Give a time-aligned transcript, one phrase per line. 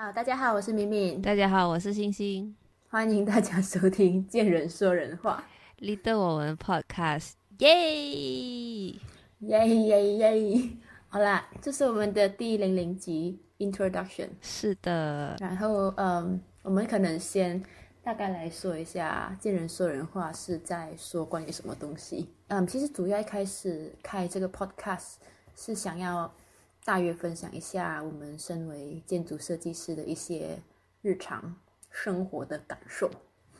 [0.00, 2.54] 好，大家好，我是敏敏，大家好，我是星星，
[2.88, 5.42] 欢迎大家收听《见人说人话》
[5.84, 8.92] ，lead 我们 podcast，耶
[9.40, 10.70] 耶耶耶！
[11.08, 17.60] 好啦，这是我们的第零零集 introduction，是的，然后嗯，我们可能先
[18.00, 22.28] 大概来说一下《见人说人话》是在说关于什么东西。
[22.46, 25.14] 嗯，其实主要一开始开这个 podcast
[25.56, 26.32] 是想要。
[26.84, 30.58] 大约分享一下我们身为建筑设计师的一些
[31.02, 31.54] 日常
[31.90, 33.10] 生活的感受，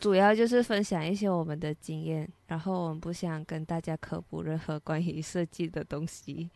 [0.00, 6.50] 主要就是分享一些我们的经验，然后我们不想跟大家科普任何关于设计的东西，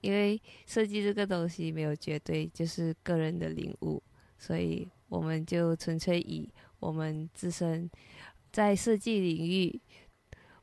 [0.00, 4.02] 因为设计这个东西没有绝对，就是个人的领悟，
[4.38, 6.48] 所以我们就纯粹以
[6.80, 7.90] 我们自身
[8.52, 9.80] 在设计领域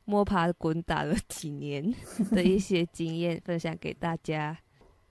[0.04, 1.94] 摸爬滚打了几年
[2.30, 4.58] 的一些经验分享给大家。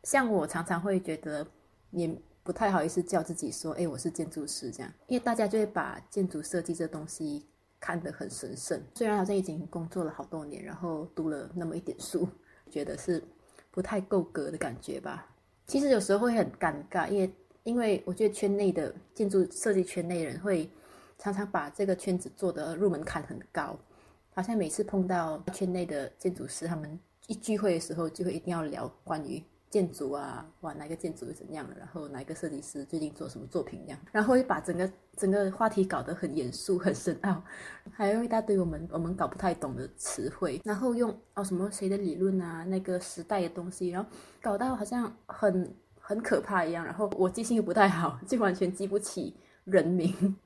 [0.03, 1.45] 像我常常会觉得，
[1.92, 2.09] 也
[2.44, 7.45] 不太好意思叫自己说，哎，我是建筑师这样，因为大家就会把建筑设计这东西
[7.80, 8.81] 看得很神圣。
[8.95, 12.28] 虽然好像已经工作了好多年，然后读了那么一点书，
[12.72, 13.22] 觉得是
[13.70, 15.28] 不太够格的感觉吧。
[15.66, 20.70] 其实有时候会很尴尬，因为因为我觉得圈内的建筑设计圈内人会
[21.18, 23.78] 常常把这个圈子做的入门槛很高，
[24.34, 29.44] 好像每次碰到圈内的建筑师，他们一聚会的时候就会一定要聊关于。
[29.70, 31.76] 建筑啊，哇，哪个建筑是怎样的？
[31.78, 34.00] 然后哪一个设计师最近做什么作品这样？
[34.12, 37.44] 然后会把整个整个话题搞得很严肃、很深奥，
[37.92, 44.09] 还用一大堆我们我们搞不太懂的词汇，然后用哦什么谁的理论啊，那个时代的东西，然后
[44.42, 46.86] 搞到好像很很可怕一样。
[46.86, 50.38] 然后我记性又不太好，就完全记不起人名，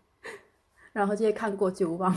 [0.93, 2.15] 然后就会看过就忘。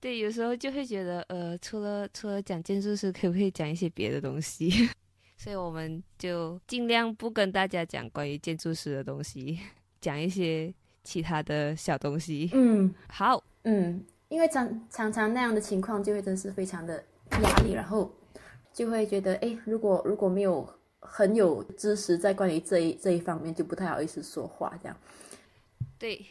[0.00, 4.90] 对，有时候就会觉得，呃，除了除了讲建筑师，可不可以讲一些别的东西？
[5.36, 9.58] 所以我们就尽量不跟大家讲关于建筑师的东西，
[10.00, 10.72] 讲一些
[11.02, 12.50] 其他的小东西。
[12.52, 17.04] 嗯，好，嗯，因为常常常那样的情况就会真是非常的
[17.42, 18.10] 压力，然后
[18.72, 20.68] 就会觉得，哎，如果如果没有
[21.00, 24.96] 很有知识在关于这一这一方面，就不太好意思说话这样。
[25.98, 26.24] 对。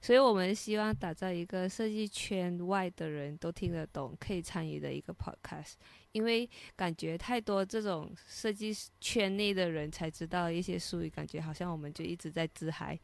[0.00, 5.76] 所以我们希望打造一个设计圈外的人都听得懂、可以参与的一个 podcast，
[6.14, 12.96] 因为感觉太多这种设计圈内的人才知道一些术语，感觉好像我们就一直在自嗨，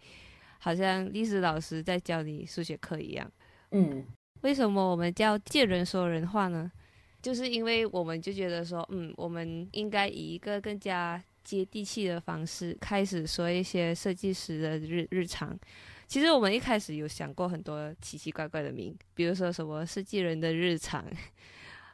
[0.60, 3.30] 好像历史老师在教你数学课一样。
[3.72, 4.06] 嗯，
[4.42, 6.70] 为什么我们叫借人说人话呢？
[7.20, 15.58] 就是因为我们就觉得说，嗯，我们应该以一个更加接地气的方式开始说一些设计师的日日常。
[16.06, 21.04] 其实我们一开始有想过很多奇奇怪怪的名，比如说什么设计人的日常，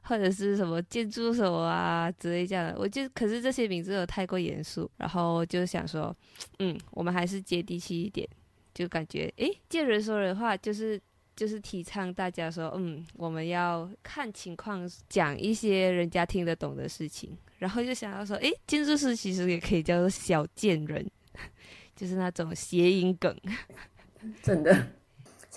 [0.09, 2.79] 或者是什么建筑手啊之类这样的。
[2.79, 6.15] 我就可是这些名字都太过严肃，然后就想说，
[6.59, 8.29] 嗯，我们还是接地气一点，
[8.73, 11.01] 就感觉诶，见人说人话，就是
[11.35, 17.37] 就是提倡大家说，嗯，我们要看情况讲一些人家听得懂的事情。
[17.59, 21.11] 然后就想到说，诶，建筑师其实也可以叫做小贱人，
[21.97, 23.35] 就是那种谐音梗。
[24.43, 24.89] 真的，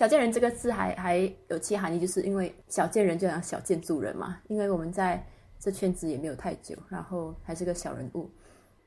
[0.00, 4.40] 小贱人这个字还还有其含义，就是因为小贱人就像小建筑人嘛。
[4.48, 5.22] 因为我们在
[5.58, 8.30] 这圈子也没有太久，然后还是个小人物，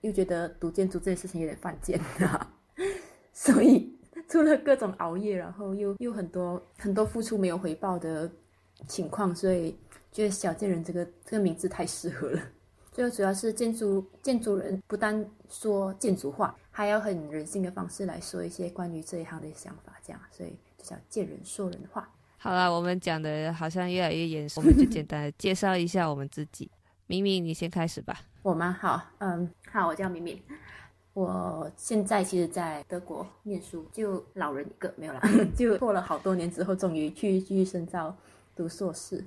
[0.02, 2.56] 又觉得读建筑这件事情有点犯贱啊，
[3.32, 3.96] 所以
[4.28, 8.28] 除了各种熬夜，然后又又很多很多付出没有回报的
[8.88, 9.78] 情况，所以
[10.12, 12.42] 觉得小贱人这个这个名字太适合了。
[12.94, 22.08] 最后主要是建筑建筑人不单说建筑话，还要很人性的方式来说一些关于这一行的想法，这样，所以就叫见人说人话。
[22.38, 26.70] 好了，我们讲的好像越来越严肃，我们就简单的介绍一下我们自己。
[27.08, 28.16] 明明，你先开始吧。
[28.44, 28.78] 我吗？
[28.80, 30.40] 好，嗯，好，我叫明明，
[31.14, 35.22] 我现在其实，在德国念书，就老人一个没有了，
[35.58, 38.16] 就过了好多年之后，终于去继续深造
[38.56, 39.26] 读硕士，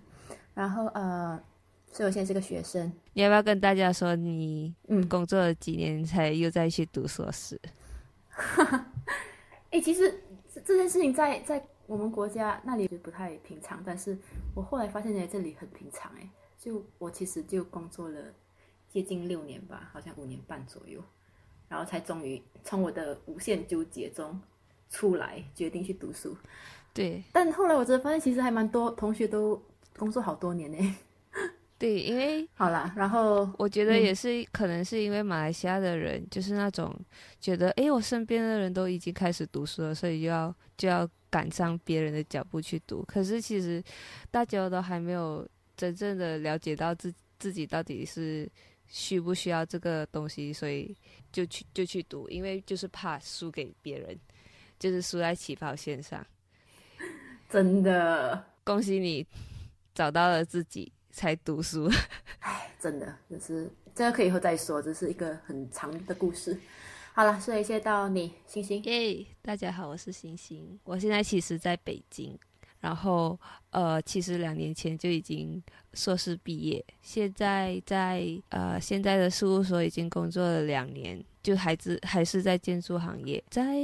[0.54, 1.40] 然后呃。
[1.96, 7.58] 所以我现在是个学生，你要不要跟大家说你嗯工作了几年才又再去读硕士？
[9.72, 10.22] 哎，其实
[10.62, 14.14] 这件事情在在我们国家那里就不太平常，但是
[14.54, 16.28] 我后来发现在这里很平常哎。
[16.58, 18.20] 就我其实就工作了
[18.90, 21.02] 接近六年吧，好像五年半左右，
[21.66, 24.38] 然后才终于从我的无限纠结中
[24.90, 26.36] 出来，决定去读书。
[26.92, 29.62] 对，但后来我真的发现，其实还蛮多同学都
[29.96, 30.96] 工作好多年呢。
[31.78, 36.94] 对，因为好啦，然后我觉得也是，可能是因为马来西亚的人就是那种
[37.40, 43.04] 觉得，哎，我身边的人都已经开始读书了，所以就要就要赶上别人的脚步去读。
[43.06, 43.82] 可是其实
[44.30, 45.46] 大家都还没有
[45.76, 48.50] 真正的了解到自自己到底是
[48.86, 50.96] 需不需要这个东西，所以
[51.30, 54.18] 就去就去读，因为就是怕输给别人。
[54.78, 56.22] 就是输在起跑线上。
[57.48, 59.26] 真的，恭喜你
[59.94, 61.90] 找到了自己才读书。
[62.40, 66.60] 唉，真的，就是这个可以以后再说，这是一个很长的故事。
[67.14, 68.82] 好了，所以现在到你，星星。
[68.84, 72.38] 耶，大家好，我是星星，我现在其实在北京，
[72.80, 73.40] 然后
[73.70, 75.62] 呃，其实两年前就已经
[75.94, 83.74] 硕士毕业，现在在呃现在的事务所已经工作了两年，就还是还是在建筑行业，在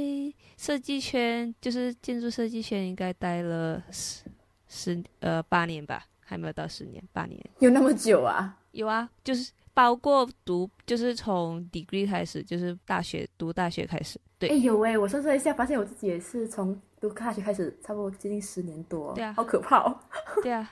[0.55, 4.25] 设计圈，就是建筑设计圈应该待了十
[4.67, 8.57] 十呃八年吧，还没有到十年，八年有那么久啊？
[8.71, 9.51] 有啊，就是。
[9.75, 14.21] 包括读，就是从 degree 开始，就是大学读大学开始。
[14.37, 19.11] 对，哎有哎，我算算一下，发现我自己也是从读大学开始，差不多接近十年多。
[19.15, 19.99] 对啊，好可怕哦。
[20.43, 20.69] 对啊，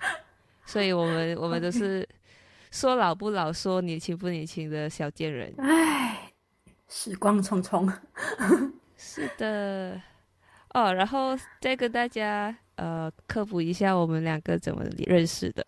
[0.67, 2.07] 所以我们 我们都是
[2.69, 5.51] 说老不老，说年轻不年轻的小贱人。
[5.57, 6.31] 唉，
[6.87, 7.91] 时光匆匆。
[8.95, 9.99] 是的。
[10.75, 15.63] 哦，然后再跟大家呃科普一下，我们两个怎么认识的。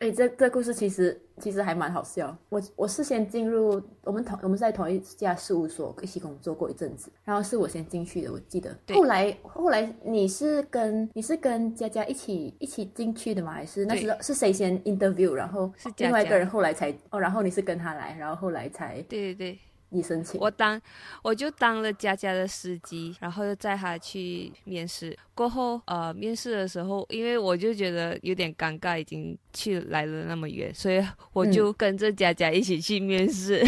[0.00, 2.36] 哎，这这故事其实其实还蛮好笑。
[2.50, 8.76] 我我是先进入我们同我们在同一家事务所一起工作过一阵子，然后是我先进去的，我记得。
[8.88, 13.52] 后来后来你是跟你是跟佳佳一起一起进去的吗？
[13.52, 19.58] 还是那时候是谁先 interview，然后是另外一个人后来才哦，然后你是跟他来，然后后来才对对对。
[19.96, 20.80] 你申请，我当
[21.22, 25.16] 我就当了佳佳的司机，然后又载他去面试。
[25.34, 33.64] 过后，呃，面试的时候，因为我就觉得有点尴尬，已经去来了那么远，所以我就跟着佳佳一起去面试。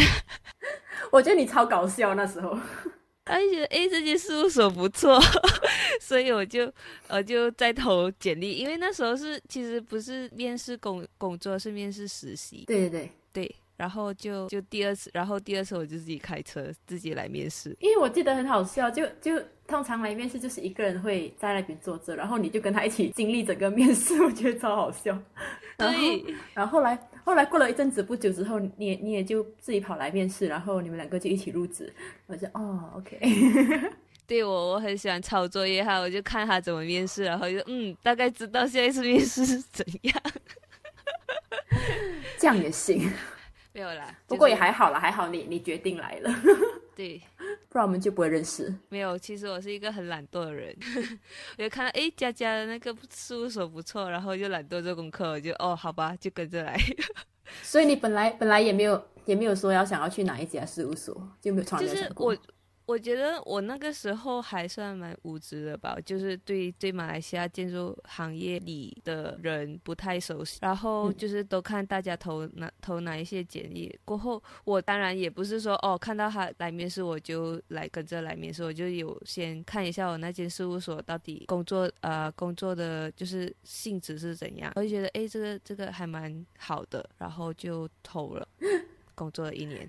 [1.11, 2.49] 我觉得你超搞笑那时候，
[3.25, 5.19] 而且哎，这间事务所不错，
[6.01, 6.71] 所以我就
[7.07, 12.63] 呃就在投简历，因为那时候是其实不是面试工工作，是面试实习。
[12.67, 13.55] 对对对对。
[13.79, 25.17] 然后就就第二次，然后第二次我就自己开车自己来面试，因为我记得很好笑，就就通常来面试就是一个人会在那边坐着，然后你就跟他一起经历整个面试，我觉得超好笑。
[25.79, 31.93] 对，然后后来后来过了一阵子不久之后，你也你也就自己跑来面试，然后你们两个就一起入职，
[32.27, 33.17] 我就哦，OK。
[34.27, 40.21] 对我我很喜欢抄作业哈，我就看他怎么面试，然后就嗯，大概知道下一次面试是怎样。
[42.37, 43.09] 这样也行。
[43.79, 46.29] 没有啦，不过也还好啦，还好你你决定来了，
[46.97, 47.21] 对，
[47.69, 48.75] 不然我们就不会认识。
[48.89, 50.75] 没有，其实我是一个很懒惰的人，
[51.57, 56.77] 我就看到哎佳佳的那个事务所不错，然后就懒惰做功课，我就哦好吧，就跟着来。
[57.63, 62.35] 所以你本来本来也没有也没有说要想要去哪一家事务所，就没有从来就是我。
[62.89, 73.95] 我觉得我那个时候还算蛮无知的吧，就是对对马来西亚建筑行业里的人不太熟悉，然后就是都看大家投哪投哪一些简历。
[74.03, 88.47] 过后我当然也不是说哦看到他来面试我就来跟着来面试，我就有先看一下我那间事务所到底工作呃工作的就是性质是怎样，我就觉得哎这个这个还蛮好的，然后就投了，
[89.13, 89.87] 工作了一年。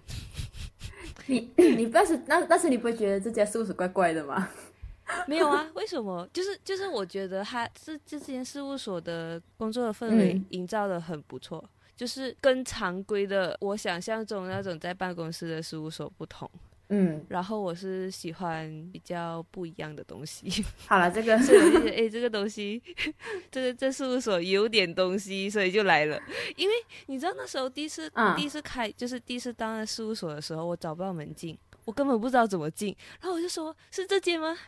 [1.26, 4.48] 你你但是那但是你不会觉得这家事务所怪怪的吗？
[5.26, 6.28] 没有啊，为什么？
[6.32, 11.62] 就是就是我觉得他这这间事务所的工作的氛围营造的很不错，
[11.96, 16.48] 就是跟常规的我想象中那种在办公室的事务所不同。
[16.92, 20.64] 嗯，然后我是喜欢比较不一样的东西。
[20.88, 22.82] 好了，这个 所以我就觉得，哎，这个东西，
[23.50, 26.20] 这个这事务所有点东西，所以就来了。
[26.56, 26.74] 因为
[27.06, 32.96] 你知道那时候第一次第一次开，就是第一次当了事务所的时候，我找不到门禁，我根本不知道怎么进。
[33.20, 34.58] 然后我就说，是这间吗？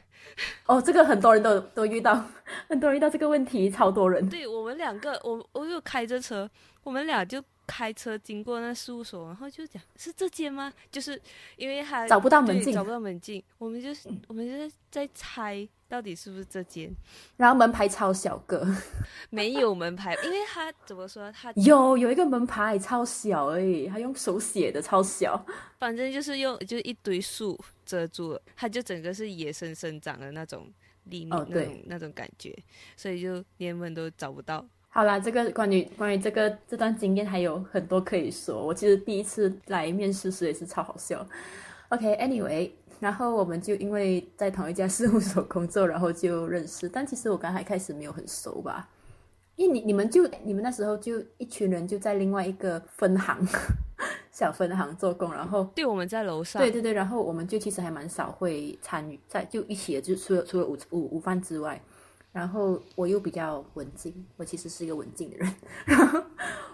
[0.67, 2.25] 哦，这个很多人都都遇到，
[2.69, 4.29] 很多人遇到这个问题，超多人。
[4.29, 6.49] 对我们两个，我我又开着车，
[6.85, 7.43] 我们俩就。
[7.67, 10.73] 开车经过那事务所，然后就讲是这间吗？
[10.91, 11.21] 就是
[11.57, 16.91] 因为他找不到门禁，找不到门禁，我们就是我们就是在猜到底是不是这间。
[17.37, 18.67] 然后门牌超小个，
[19.31, 21.31] 没有门牌，因为他怎么说？
[21.33, 25.45] 他 有有一个门牌超小而已，他用手写的超小，
[25.79, 30.71] 反正就是用就是一堆树遮住了，它就整个是野生生长的那种
[31.05, 32.57] 立面那种那种感觉，
[32.97, 34.67] 所以就连门都找不到。
[34.95, 38.63] 好啦，这个关于关于这个这段经验还有很多可以说。
[38.63, 41.27] 我其实第一次来面试时也是超好笑。
[41.89, 42.71] OK，Anyway，
[43.01, 46.91] 然后我们就因为在同一家事务所工作，然后就认识。
[46.91, 48.87] 但其实我刚才开始没有很熟吧，
[49.57, 53.39] 因为你你们就你们那时候就一群人就在另外一个分行
[54.31, 61.81] 小分行做工，然后对我们在楼上，对对对，然后我们就其实还蛮少会参与在就一起的，就除了除了午午午饭之外。
[62.33, 66.21] 然后我又比较文静，我其实是一个文静的人，然后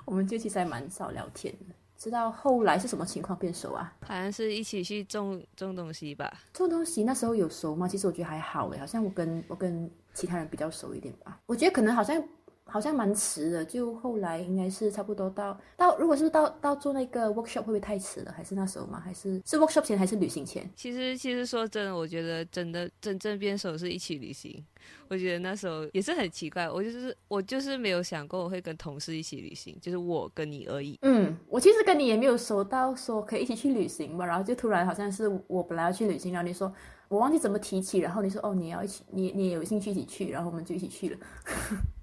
[0.05, 3.93] 我们就其实还蛮少聊天的，直到后来是什么情况变熟啊？
[4.03, 6.33] 好像是一起去种种东西吧。
[6.53, 7.89] 种东西那时候有熟吗？
[7.89, 11.41] 其实我觉得还好诶，好像我跟我跟其他人比较熟一点吧。
[11.47, 12.23] 我觉得可能好像。
[12.71, 18.33] 好像蛮迟的，就后来应该是差不多到到，如果是到到做那个 workshop 会不会太迟了？
[18.37, 19.01] 还是那时候吗？
[19.01, 20.71] 还是是 workshop 前还是旅行前？
[20.77, 24.65] 其实其实说真的，我觉得真的真正变手是一起旅行。
[25.09, 30.99] 我觉得那时候也是很奇怪，我就是我就是没有想过我会跟同事一起旅行，就是我跟你而已。
[31.03, 36.73] 嗯，我其实跟你也没有熟到说可以一起去旅行吧，然后就突然好像是我本来要去旅行，然后你说
[37.09, 41.19] 我忘记怎么提起，然后你说哦你要一起，你你也有兴趣一起去，然后我们就一起去了。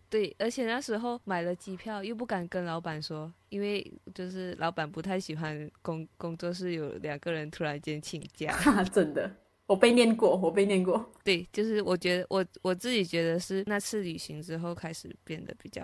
[0.10, 8.56] 对，而且那时候买了机票，又不敢跟老板说，因为就是老板不太喜欢工工作室有两个人突然间请假。
[8.94, 9.30] 真的，
[9.66, 11.12] 我被念过，我被念过。
[11.24, 15.84] 对，就是我觉得我我自己觉得是那次旅行之后开始变得比较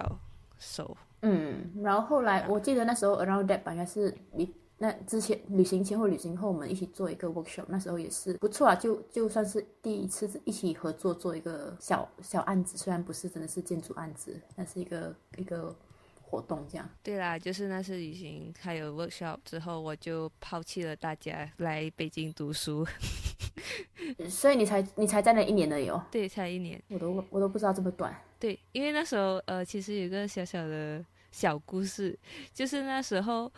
[0.58, 0.96] 熟。
[1.24, 4.54] 嗯，然后后来我记得那时候 around that 应该是你。
[4.84, 15.76] 那之前旅行前或旅行后，我们一起做一个 workshop，那时候也是不错啊，就就算是第一次一起合作做一个小小案子，虽然不是真的是建筑案子，但是一个一个
[16.20, 16.90] 活动这样。
[17.04, 22.84] 对啦，就是那次旅行还有 workshop 之后，我就抛弃了大家来北京读书，
[24.28, 26.02] 所以你才你才在那一年的哟？
[26.10, 28.20] 对，才一年，我都我都不知道这么短。
[28.40, 32.18] 对，因为那时候呃，其实有个小小的小故事，
[32.52, 33.52] 就是那时候。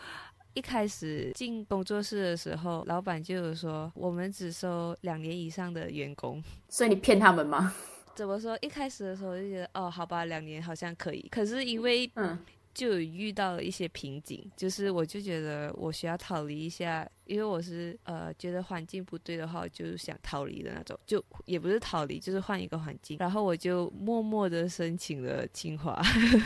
[0.54, 7.74] 一开始进工作室的时候，老板就有说我们只收两年以上的员工， 所以你骗他们吗？
[8.16, 8.58] 怎么说？
[8.62, 11.28] 一开始的时候就觉得哦，好吧，两年好像可以。
[11.32, 12.38] 可是因为嗯，
[12.74, 17.10] 就有遇到了一些瓶颈，就是我就觉得我需要逃离一下。
[17.26, 23.18] 因为我是呃觉得环境不对的话，我就想逃离的那种，就也不是逃离，就是换一个环境。
[23.20, 26.02] 然后我就默默的申请了清华，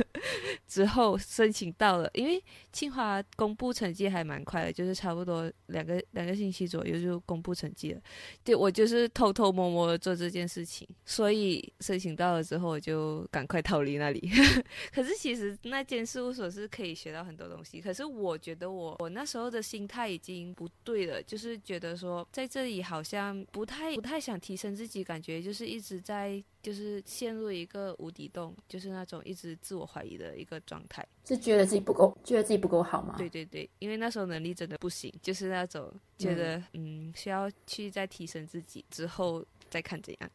[0.67, 8.01] 之后申请到了，因为清华公布成绩还蛮快的，就是差不多两个两个星期左右就公布成绩了。
[8.43, 14.29] 对我就是偷偷摸摸的做这件事情，所以申请到了之后，我就赶快逃离那里。
[14.93, 20.66] 可是其实那间事务所是可以学到很多东西，可是我觉得我我那时候的心态已经不。
[20.83, 33.15] 对的，就是觉得说在这里好像不太不太想提升自己，感觉就是一直在就是陷入一个无底洞，就是那种一直自我怀疑的一个状态，是觉得自己不够，觉得自己不够好吗？
[33.17, 40.29] 对对对，因为那时候能力真的不行，就是那种觉得嗯需要去再提升自己之后再看怎样。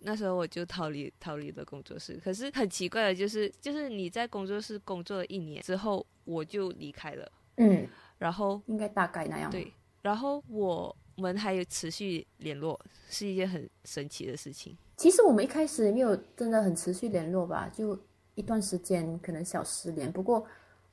[0.00, 7.32] 那时候我就逃离逃离了工作室，可是很奇怪的就是就是你在工作室工作了一年之后，我就离开了。
[7.56, 7.86] 嗯。
[8.18, 9.50] 然后应该大概那样。
[9.50, 9.72] 对，
[10.02, 14.76] 然后我们还有持续联络，是一件很神奇的事情。
[14.96, 17.98] 其实我们一开始没有真的很持续联络吧，就
[18.34, 20.10] 一段时间可能小失联。
[20.10, 20.44] 不过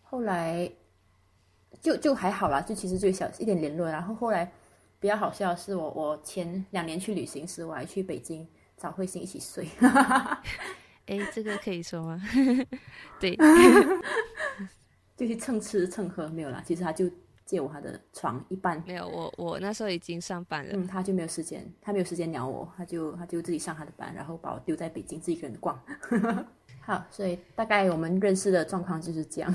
[0.04, 0.72] 后来
[1.82, 3.90] 就就还好啦，就其实就小一点联络。
[3.90, 4.52] 然后后来
[5.00, 9.68] 比较好笑的是，我我前两年去旅行时，我还去北京找慧心一起睡。
[11.08, 12.22] 哎，这个可以说吗？
[13.20, 13.38] 对。
[15.16, 17.10] 就去蹭吃蹭喝没有啦，其实他就
[17.46, 18.84] 借我他的床一半。
[18.86, 20.72] 没有，我我那时候已经上班了。
[20.74, 25.80] 嗯，他就没有时间，他没有时间鸟我，他就他就自己上他的班，然后把我丢在北京自己一个人逛。
[26.82, 29.54] 好，所以大概我们认识的状况就是这样。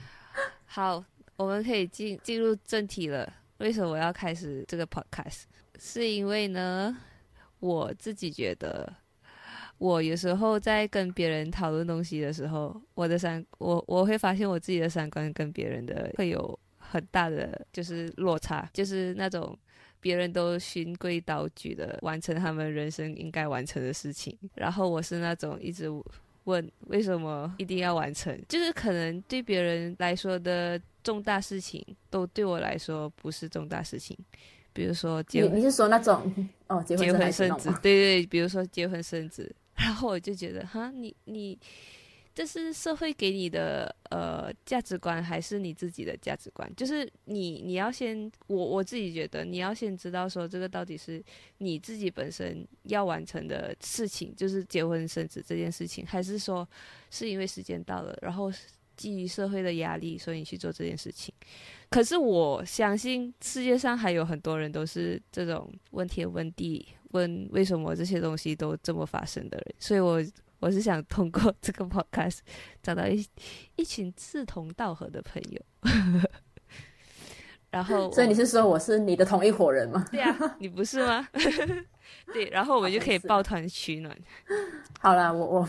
[0.66, 1.04] 好，
[1.36, 3.32] 我们可以进进入正题了。
[3.58, 5.44] 为什么我要开始这个 podcast？
[5.78, 6.96] 是因为呢，
[7.60, 8.92] 我自己觉得。
[9.78, 19.56] 我有时候在跟别人讨论东西的时候，我的三我我会发现我自己的三观跟别人的会有很大的就是落差，就是那种
[20.00, 25.90] 别人都循规蹈矩的完成他们人生应该完成的事情，然后我是那种一直
[26.44, 34.16] 问为什么一定要完成， 就是可能对别人来说的重大事情，都对我来说不是重大事情，
[34.72, 35.58] 比如说结婚。
[35.58, 36.32] 你是说那种
[36.68, 39.54] 哦结婚生子，对对，比如说结婚生子。
[39.76, 41.58] 然后我就觉得，哈，你你，
[42.34, 46.70] 这是社会给你的呃价值观，还是你自己的价值观？
[46.74, 51.22] 就是你你要先，我我自己觉得你要先知道说这个到底是
[51.58, 56.66] 你自己本身要完成的事情，就是结婚生子这件事情，还是说
[57.10, 58.50] 是因为时间到了，然后
[58.96, 61.32] 基于社会的压力，所以你去做这件事情？
[61.90, 66.88] 可是我相信世界上还有很多人都是这种问天问地。
[67.16, 70.22] 问为什么这些东西都这么发生的人，所以我
[70.60, 72.38] 我是想通过 这个 podcast
[72.82, 73.26] 找到一
[73.76, 75.60] 一群志同道合的朋友，
[77.70, 80.04] 然后所以你是说我是你的同一伙人吗？
[80.10, 81.26] 对啊，你不是吗？
[82.32, 84.16] 对，然后我们就可以抱团取暖。
[85.00, 85.68] 好了，我我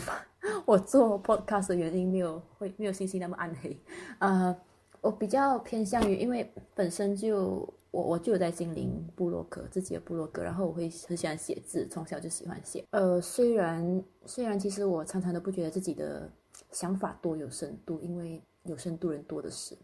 [0.64, 3.76] 我做 podcast 的原因没有会没有星星那么暗黑，
[4.18, 4.56] 呃。
[5.00, 12.84] 我比较偏向于，因为本身就我我就有在经营部落格，自己的部落格，然后我会很喜欢写字，从小就喜欢写。
[12.90, 16.30] 呃，虽然虽然其实我常常都不觉得自己的
[16.70, 19.76] 想法多有深度，因为有深度人多的是，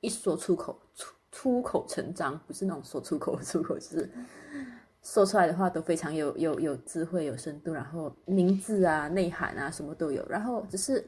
[0.00, 4.10] 一说出口出出口成章，不是那种说出口 出口，就是
[5.02, 11.04] 说出来的话都非常有有有智慧、有深度，然后名字啊、内涵啊什么都有，然后只是。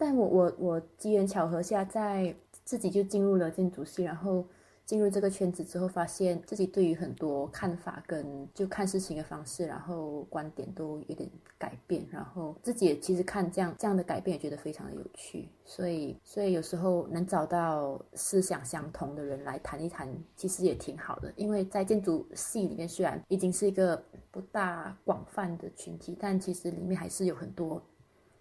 [0.00, 2.32] 但我我我机缘巧合下，在
[2.64, 4.46] 自己就进入了建筑系，然后
[4.88, 11.28] 进入这个圈子之后，发现自己对于很多看法跟就看事情的方式，然后观点都有点
[11.58, 27.82] 改变，然后自己也其实看这样这样的改变也觉得非常的有趣，所以所以有时候能找到思想相同的人来谈一谈，其实也挺好的，因为在建筑系里面虽然已经是一个不大广泛的群体，但其实里面还是有很多。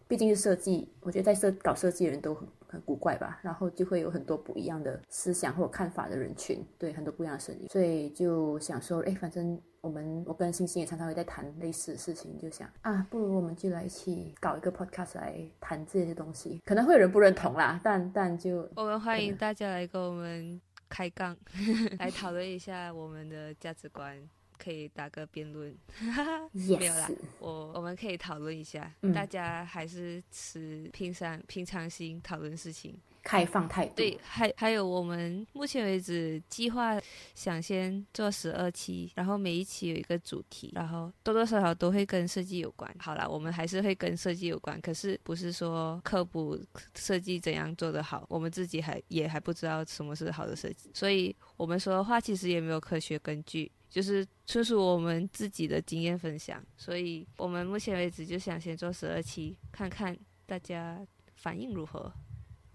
[0.08, 21.36] 毕竟是设计，我觉得在设搞设计的人都很很古怪吧，然后就会有很多不一样的思想或看法的人群，对很多不一样的声音，所以就想说，哎，反正我们我跟星星也常常会在谈类似的事情，就想啊，不如我们就来一起搞一个 podcast 来谈这些东西，可能会有人不认同啦，但但就我们欢迎大家来跟我们开杠，
[22.00, 24.18] 来讨论一下我们的价值观。
[24.58, 25.76] 可以打个辩论，
[26.52, 27.10] 没有啦，
[27.40, 33.94] 我我们可以讨论一下，大家还是持平常平常心讨论事情，开放态度。
[33.96, 37.00] 对，还还有我们目前为止计划
[37.36, 42.94] 想先做十二期，然后每一期有一个主题，然后多多少少都会跟设计有关。
[43.00, 46.60] 好啦，我们还是会跟设计有关，可是不是说科普
[46.96, 53.72] 设计怎样做得好，我们自己还也还不知道什么是好的设计，所以我们说的话其实也没有科学根据。
[53.90, 61.00] 就是纯属我们自己的经验分享，所以我们目前为止就想先做十二期，看看大家
[61.36, 62.12] 反应如何。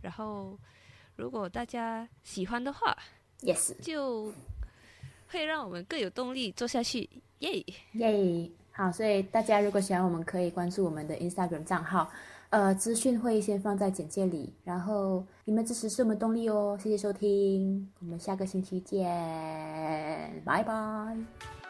[0.01, 0.59] 然后，
[1.17, 2.97] 如果大家喜欢的话
[3.41, 4.33] ，yes，就
[5.29, 7.09] 会让我们更有动力做下去。
[7.39, 12.11] 耶耶，好，所以大家如果喜欢，我们可以关注我们的 Instagram 账号。
[12.53, 19.09] 呃，资讯会先放在简介里，然后你们支持是我们动力哦，谢谢收听，我们下个星期见，
[20.45, 21.62] 拜拜。